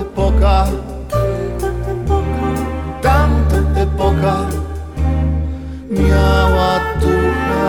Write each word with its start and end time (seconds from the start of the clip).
epoka, 0.00 0.66
tamta 3.02 3.80
epoka 3.80 4.48
miała 5.90 6.80
ducha. 7.00 7.60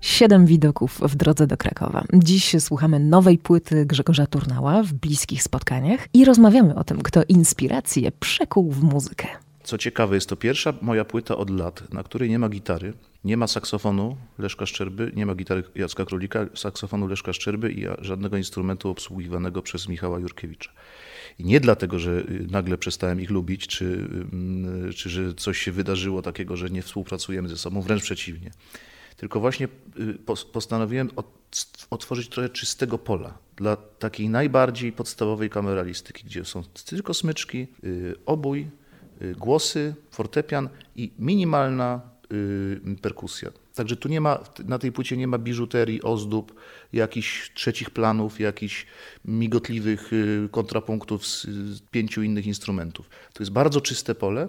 Siedem 0.00 0.46
widoków 0.46 1.00
w 1.02 1.16
drodze 1.16 1.46
do 1.46 1.56
Krakowa. 1.56 2.04
Dziś 2.14 2.56
słuchamy 2.58 3.00
nowej 3.00 3.38
płyty 3.38 3.86
Grzegorza 3.86 4.26
Turnała 4.26 4.82
w 4.82 4.92
bliskich 4.92 5.42
spotkaniach 5.42 6.00
i 6.14 6.24
rozmawiamy 6.24 6.74
o 6.74 6.84
tym, 6.84 7.02
kto 7.02 7.22
inspirację 7.28 8.12
przekuł 8.12 8.70
w 8.70 8.82
muzykę. 8.82 9.28
Co 9.70 9.78
ciekawe, 9.78 10.14
jest 10.14 10.28
to 10.28 10.36
pierwsza 10.36 10.74
moja 10.82 11.04
płyta 11.04 11.36
od 11.36 11.50
lat, 11.50 11.92
na 11.92 12.02
której 12.02 12.30
nie 12.30 12.38
ma 12.38 12.48
gitary, 12.48 12.92
nie 13.24 13.36
ma 13.36 13.46
saksofonu 13.46 14.16
Leszka 14.38 14.66
Szczerby, 14.66 15.12
nie 15.16 15.26
ma 15.26 15.34
gitary 15.34 15.62
Jacka 15.74 16.04
Królika, 16.04 16.46
saksofonu 16.54 17.06
Leszka 17.06 17.32
Szczerby 17.32 17.72
i 17.72 17.84
żadnego 17.98 18.36
instrumentu 18.36 18.90
obsługiwanego 18.90 19.62
przez 19.62 19.88
Michała 19.88 20.18
Jurkiewicza. 20.18 20.72
I 21.38 21.44
nie 21.44 21.60
dlatego, 21.60 21.98
że 21.98 22.10
y, 22.10 22.46
nagle 22.50 22.78
przestałem 22.78 23.20
ich 23.20 23.30
lubić, 23.30 23.66
czy, 23.66 24.08
y, 24.90 24.94
czy 24.94 25.10
że 25.10 25.34
coś 25.34 25.58
się 25.58 25.72
wydarzyło 25.72 26.22
takiego, 26.22 26.56
że 26.56 26.70
nie 26.70 26.82
współpracujemy 26.82 27.48
ze 27.48 27.56
sobą, 27.56 27.80
wręcz 27.82 28.02
przeciwnie. 28.02 28.50
Tylko 29.16 29.40
właśnie 29.40 29.68
y, 29.98 30.18
postanowiłem 30.52 31.10
otworzyć 31.90 32.28
trochę 32.28 32.48
czystego 32.48 32.98
pola 32.98 33.38
dla 33.56 33.76
takiej 33.76 34.28
najbardziej 34.28 34.92
podstawowej 34.92 35.50
kameralistyki, 35.50 36.24
gdzie 36.24 36.44
są 36.44 36.62
tylko 36.86 37.14
smyczki, 37.14 37.66
obój, 38.26 38.66
głosy, 39.36 39.94
fortepian 40.10 40.68
i 40.96 41.12
minimalna 41.18 42.00
perkusja. 43.02 43.50
Także 43.74 43.96
tu 43.96 44.08
nie 44.08 44.20
ma, 44.20 44.44
na 44.64 44.78
tej 44.78 44.92
płycie 44.92 45.16
nie 45.16 45.26
ma 45.26 45.38
biżuterii, 45.38 46.02
ozdób, 46.02 46.54
jakichś 46.92 47.52
trzecich 47.54 47.90
planów, 47.90 48.40
jakichś 48.40 48.86
migotliwych 49.24 50.12
y, 50.12 50.48
kontrapunktów 50.50 51.26
z, 51.26 51.46
pięciu 51.90 52.22
innych 52.22 52.46
instrumentów. 52.46 53.08
To 53.32 53.42
jest 53.42 53.52
bardzo 53.52 53.80
czyste 53.80 54.14
pole 54.14 54.48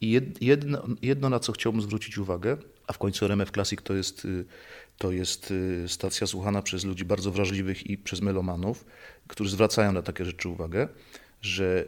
i 0.00 0.20
jedno, 0.40 0.86
jedno, 1.02 1.28
na 1.28 1.40
co 1.40 1.52
chciałbym 1.52 1.82
zwrócić 1.82 2.18
uwagę, 2.18 2.56
a 2.86 2.92
w 2.92 2.98
końcu 2.98 3.24
RMF 3.24 3.50
Classic 3.50 3.82
to 3.82 3.94
jest, 3.94 4.24
y, 4.24 4.44
to 4.98 5.12
jest 5.12 5.50
y, 5.50 5.84
stacja 5.88 6.26
słuchana 6.26 6.62
przez 6.62 6.84
ludzi 6.84 7.04
bardzo 7.04 7.30
wrażliwych 7.30 7.90
i 7.90 7.98
przez 7.98 8.20
melomanów, 8.20 8.84
którzy 9.28 9.50
zwracają 9.50 9.92
na 9.92 10.02
takie 10.02 10.24
rzeczy 10.24 10.48
uwagę, 10.48 10.88
że 11.42 11.84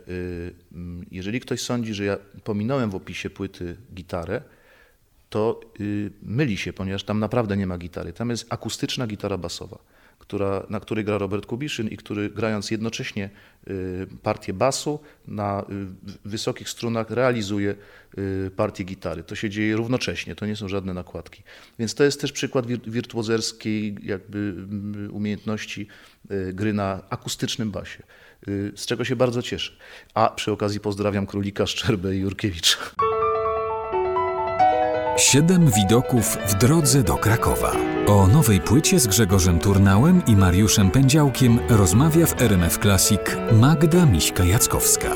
jeżeli 1.11 1.41
ktoś 1.41 1.61
sądzi, 1.61 1.95
że 1.95 2.05
ja 2.05 2.17
pominąłem 2.45 2.91
w 2.91 2.95
opisie 2.95 3.31
płyty 3.31 3.77
gitarę, 3.95 4.43
to 5.31 5.61
y, 5.81 6.11
myli 6.23 6.57
się, 6.57 6.73
ponieważ 6.73 7.05
tam 7.05 7.21
naprawdę 7.21 7.57
nie 7.57 7.67
ma 7.67 7.79
gitary. 7.79 8.13
Tam 8.13 8.31
jest 8.31 8.47
akustyczna 8.51 9.07
gitara 9.07 9.39
basowa, 9.39 9.79
która, 10.27 10.67
na 10.71 10.81
której 10.81 11.05
gra 11.05 11.19
Robert 11.19 11.47
Kubiszyn 11.47 11.89
i 11.89 11.97
który 11.97 12.31
grając 12.31 12.71
jednocześnie 12.71 13.31
y, 13.69 14.07
partię 14.23 14.53
basu 14.53 15.01
na 15.29 15.63
y, 15.63 15.65
wysokich 16.25 16.69
strunach 16.69 17.11
realizuje 17.11 17.75
partię 18.57 18.85
gitary. 18.85 19.23
To 19.23 19.35
się 19.35 19.51
dzieje 19.51 19.77
równocześnie, 19.77 20.35
to 20.35 20.47
nie 20.47 20.57
są 20.57 20.69
żadne 20.69 20.95
nakładki. 20.95 21.43
Więc 21.79 21.95
to 21.95 22.05
jest 22.05 22.21
też 22.21 22.33
przykład 22.33 22.67
wirtuozerskiej 22.67 23.97
jakby 24.03 24.55
umiejętności 25.11 25.89
gry 26.53 26.73
na 26.73 27.03
akustycznym 27.11 27.71
basie, 27.71 28.03
z 28.77 28.87
czego 28.87 29.05
się 29.05 29.17
bardzo 29.17 29.43
cieszę. 29.43 29.73
A 30.15 30.29
przy 30.29 30.53
okazji 30.53 30.81
pozdrawiam 30.81 31.27
Królika, 31.27 31.67
Szczerbę 31.67 32.17
i 32.17 32.21
Jurkiewicza. 32.21 32.79
Siedem 35.17 35.71
widoków 35.71 36.39
w 36.49 36.55
drodze 36.55 37.03
do 37.03 37.17
Krakowa. 37.17 37.77
O 38.07 38.27
nowej 38.27 38.61
płycie 38.61 39.01
z 39.01 39.07
Grzegorzem 39.07 39.59
Turnałem 39.59 40.23
i 40.27 40.37
Mariuszem 40.37 40.91
Pędziałkiem 40.91 41.59
rozmawia 41.69 42.27
w 42.27 42.43
RMF 42.43 42.79
Classic 42.79 43.21
Magda 43.53 44.07
Miśka-Jackowska. 44.07 45.15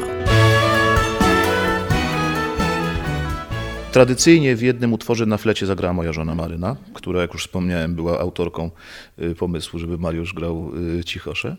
Tradycyjnie 3.92 4.56
w 4.56 4.62
jednym 4.62 4.92
utworze 4.92 5.26
na 5.26 5.36
flecie 5.36 5.66
zagrała 5.66 5.94
moja 5.94 6.12
żona 6.12 6.34
Maryna, 6.34 6.76
która, 6.94 7.20
jak 7.20 7.32
już 7.32 7.42
wspomniałem, 7.42 7.94
była 7.94 8.18
autorką 8.18 8.70
y, 9.18 9.34
pomysłu, 9.34 9.78
żeby 9.78 9.98
Mariusz 9.98 10.34
grał 10.34 10.72
y, 11.00 11.04
cichosze. 11.04 11.56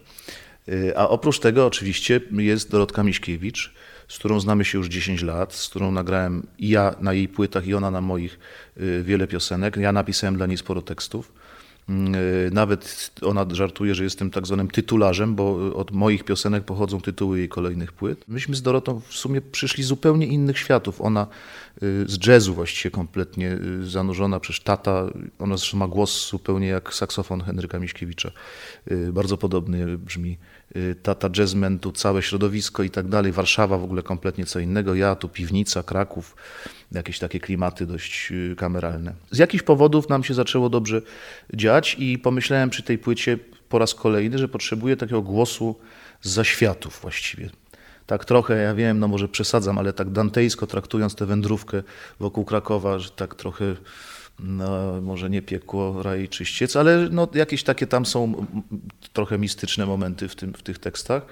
Y, 0.69 0.97
a 0.97 1.07
oprócz 1.07 1.39
tego 1.39 1.65
oczywiście 1.65 2.21
jest 2.31 2.71
Dorotka 2.71 3.03
Miśkiewicz, 3.03 3.73
z 4.07 4.19
którą 4.19 4.39
znamy 4.39 4.65
się 4.65 4.77
już 4.77 4.87
10 4.87 5.21
lat, 5.21 5.53
z 5.53 5.69
którą 5.69 5.91
nagrałem 5.91 6.47
i 6.59 6.69
ja 6.69 6.95
na 7.01 7.13
jej 7.13 7.27
płytach, 7.27 7.67
i 7.67 7.73
ona 7.73 7.91
na 7.91 8.01
moich 8.01 8.39
y, 8.77 9.03
wiele 9.03 9.27
piosenek. 9.27 9.77
Ja 9.77 9.91
napisałem 9.91 10.35
dla 10.35 10.45
niej 10.45 10.57
sporo 10.57 10.81
tekstów. 10.81 11.31
Y, 11.89 12.51
nawet 12.51 13.11
ona 13.21 13.45
żartuje, 13.51 13.95
że 13.95 14.03
jestem 14.03 14.31
tak 14.31 14.47
zwanym 14.47 14.67
tytularzem, 14.67 15.35
bo 15.35 15.75
od 15.75 15.91
moich 15.91 16.23
piosenek 16.23 16.63
pochodzą 16.63 17.01
tytuły 17.01 17.39
jej 17.39 17.49
kolejnych 17.49 17.91
płyt. 17.91 18.25
Myśmy 18.27 18.55
z 18.55 18.61
Dorotą 18.61 19.01
w 19.07 19.13
sumie 19.13 19.41
przyszli 19.41 19.83
zupełnie 19.83 20.27
innych 20.27 20.57
światów. 20.57 21.01
Ona 21.01 21.27
y, 21.83 22.05
z 22.07 22.27
jazzu 22.27 22.53
właściwie 22.53 22.91
kompletnie 22.91 23.57
zanurzona 23.83 24.39
przez 24.39 24.63
tata. 24.63 25.07
Ona 25.39 25.57
zresztą 25.57 25.77
ma 25.77 25.87
głos 25.87 26.29
zupełnie 26.29 26.67
jak 26.67 26.93
saksofon 26.93 27.41
Henryka 27.41 27.79
Miśkiewicza. 27.79 28.31
Bardzo 29.11 29.37
podobny 29.37 29.97
brzmi 29.97 30.37
Y, 30.75 30.95
tata 31.03 31.29
jazzman, 31.37 31.79
tu 31.79 31.91
całe 31.91 32.21
środowisko 32.21 32.83
i 32.83 32.89
tak 32.89 33.07
dalej. 33.07 33.31
Warszawa 33.31 33.77
w 33.77 33.83
ogóle 33.83 34.03
kompletnie 34.03 34.45
co 34.45 34.59
innego. 34.59 34.95
Ja 34.95 35.15
tu 35.15 35.29
piwnica, 35.29 35.83
Kraków, 35.83 36.35
jakieś 36.91 37.19
takie 37.19 37.39
klimaty 37.39 37.85
dość 37.85 38.31
y, 38.31 38.55
kameralne. 38.57 39.13
Z 39.31 39.37
jakichś 39.37 39.63
powodów 39.63 40.09
nam 40.09 40.23
się 40.23 40.33
zaczęło 40.33 40.69
dobrze 40.69 41.01
dziać 41.53 41.78
i 41.99 42.17
pomyślałem 42.17 42.69
przy 42.69 42.83
tej 42.83 42.97
płycie 42.97 43.37
po 43.69 43.79
raz 43.79 43.95
kolejny, 43.95 44.37
że 44.37 44.47
potrzebuję 44.47 44.97
takiego 44.97 45.21
głosu 45.21 45.75
z 46.21 46.29
zaświatów 46.29 46.99
właściwie. 47.01 47.49
Tak 48.05 48.25
trochę, 48.25 48.57
ja 48.57 48.75
wiem, 48.75 48.99
no 48.99 49.07
może 49.07 49.27
przesadzam, 49.27 49.77
ale 49.77 49.93
tak 49.93 50.09
dantejsko 50.09 50.67
traktując 50.67 51.15
tę 51.15 51.25
wędrówkę 51.25 51.83
wokół 52.19 52.45
Krakowa, 52.45 52.99
że 52.99 53.09
tak 53.09 53.35
trochę 53.35 53.75
no, 54.39 55.01
może 55.01 55.29
nie 55.29 55.41
piekło, 55.41 56.03
raj 56.03 56.29
czyściec, 56.29 56.75
ale 56.75 57.09
no, 57.11 57.27
jakieś 57.33 57.63
takie 57.63 57.87
tam 57.87 58.05
są 58.05 58.45
trochę 59.13 59.37
mistyczne 59.37 59.85
momenty 59.85 60.27
w, 60.27 60.35
tym, 60.35 60.53
w 60.53 60.61
tych 60.63 60.79
tekstach, 60.79 61.25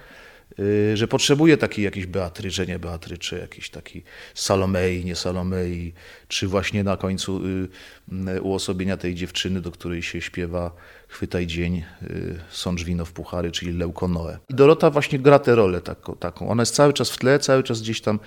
że 0.94 1.08
potrzebuje 1.08 1.58
takiej 1.58 1.86
jakiejś 1.86 2.06
Beatry, 2.06 2.52
że 2.52 2.66
nie 2.66 2.80
Beatry, 2.80 3.18
czy 3.18 3.38
jakiejś 3.38 3.70
taki 3.70 4.04
Salomei, 4.34 5.06
nie 5.06 5.16
Salomei, 5.16 5.94
czy 6.28 6.48
właśnie 6.48 6.84
na 6.84 6.98
końcu 6.98 7.42
y, 8.36 8.42
uosobienia 8.42 8.98
tej 8.98 9.16
dziewczyny, 9.16 9.62
do 9.62 9.72
której 9.72 10.04
się 10.04 10.22
śpiewa 10.22 10.72
Chwytaj 11.08 11.48
dzień, 11.48 11.84
y, 12.04 12.40
sącz 12.50 12.84
wino 12.84 13.06
w 13.06 13.12
puchary, 13.12 13.52
czyli 13.52 13.74
Leukonoe. 13.74 14.38
I 14.50 14.54
Dorota 14.54 14.90
właśnie 14.90 15.20
gra 15.20 15.40
tę 15.40 15.56
rolę 15.56 15.82
taką. 16.20 16.50
Ona 16.50 16.62
jest 16.62 16.76
cały 16.76 16.94
czas 16.94 17.12
w 17.12 17.18
tle, 17.18 17.40
cały 17.40 17.64
czas 17.64 17.82
gdzieś 17.82 18.02
tam, 18.02 18.20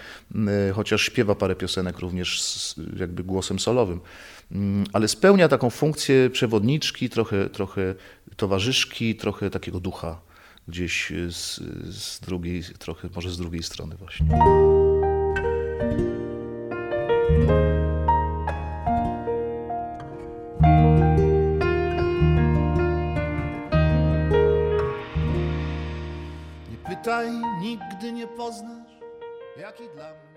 chociaż 0.74 1.02
śpiewa 1.02 1.34
parę 1.34 1.54
piosenek 1.54 1.98
również 1.98 2.42
jakby 2.96 3.24
głosem 3.24 3.58
solowym 3.58 4.00
Mm, 4.52 4.84
ale 4.92 5.08
spełnia 5.08 5.48
taką 5.48 5.70
funkcję 5.70 6.30
przewodniczki, 6.30 7.10
trochę, 7.10 7.50
trochę 7.50 7.94
towarzyszki, 8.36 9.16
trochę 9.16 9.50
takiego 9.50 9.80
ducha 9.80 10.20
gdzieś 10.68 11.12
z, 11.30 11.56
z 11.94 12.20
drugiej, 12.20 12.62
trochę 12.78 13.08
może 13.14 13.30
z 13.30 13.38
drugiej 13.38 13.62
strony 13.62 13.96
właśnie. 13.96 14.26
Nie 26.70 26.76
pytaj, 26.88 27.30
nigdy 27.60 28.12
nie 28.12 28.26
poznasz, 28.26 28.92
jaki 29.56 29.82
dla 29.94 30.10
mnie. 30.10 30.29